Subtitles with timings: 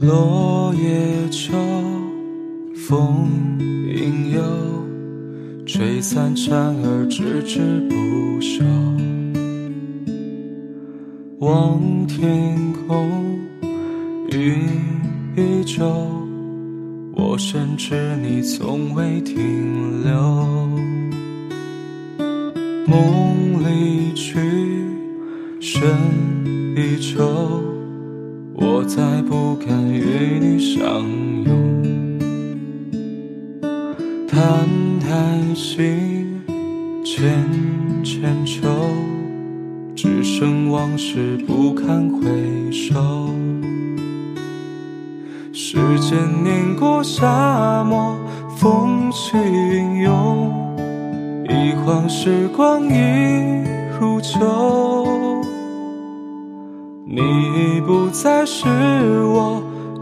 [0.00, 1.52] 落叶秋，
[2.74, 3.28] 风
[3.60, 4.40] 影悠，
[5.66, 8.64] 吹散蝉儿枝枝不休。
[11.40, 12.56] 望天
[12.88, 13.38] 空，
[14.30, 14.70] 云
[15.36, 15.84] 依旧，
[17.14, 20.16] 我深知你从未停留。
[22.86, 24.38] 梦离去，
[25.60, 25.86] 深
[26.74, 27.69] 依旧。
[28.96, 30.84] 再不敢与你相
[31.44, 32.18] 拥，
[34.26, 34.66] 叹
[34.98, 36.26] 叹息，
[37.04, 37.48] 浅
[38.02, 38.68] 浅愁，
[39.94, 43.30] 只剩往事不堪回首。
[45.52, 48.16] 时间碾过沙漠，
[48.56, 50.52] 风起云涌，
[51.48, 53.62] 一晃时光已
[54.00, 54.40] 如旧。
[57.12, 58.68] 你已不再是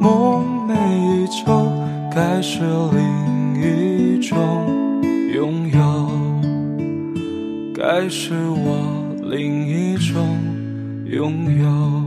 [0.01, 1.73] 梦寐以求，
[2.15, 2.61] 该是
[2.93, 3.03] 另
[3.61, 4.37] 一种
[5.35, 6.11] 拥有，
[7.75, 10.39] 该是我另一种
[11.07, 11.98] 拥有。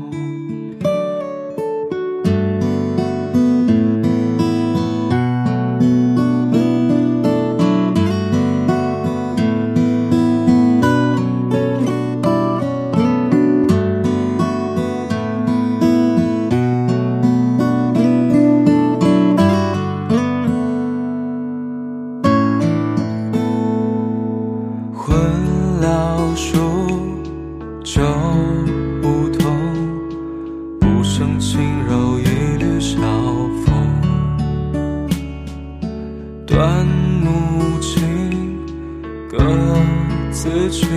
[40.43, 40.87] 自去，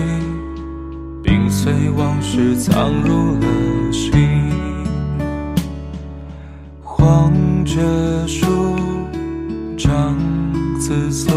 [1.22, 4.10] 冰碎往事藏入了心。
[6.82, 7.30] 黄
[7.62, 8.46] 桷树，
[9.76, 10.16] 长
[10.80, 11.34] 自松，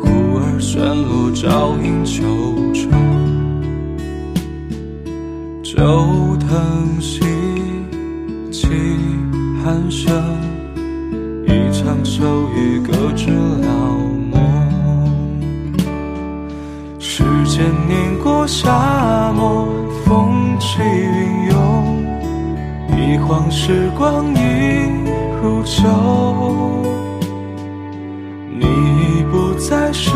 [0.00, 2.24] 忽而旋落，照影秋
[2.72, 2.88] 愁。
[5.62, 7.20] 旧藤兮，
[8.50, 8.66] 起
[9.62, 10.49] 寒声。
[18.50, 19.68] 沙漠，
[20.04, 22.04] 风起云涌，
[22.98, 24.38] 一晃时光已
[25.40, 25.78] 如旧。
[28.52, 30.10] 你已不再是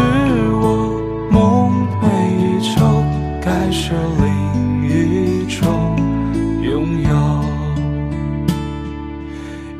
[0.60, 1.00] 我
[1.30, 2.04] 梦寐
[2.36, 2.74] 以求，
[3.40, 4.26] 该是另
[4.82, 5.62] 一种
[6.60, 7.14] 拥有。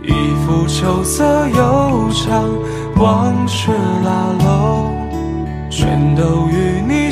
[0.04, 0.09] 一
[0.47, 2.48] 幅秋色悠长，
[2.94, 3.72] 往事
[4.04, 4.09] 拉
[4.44, 4.94] 拢，
[5.69, 6.63] 全都与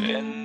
[0.00, 0.41] 回忆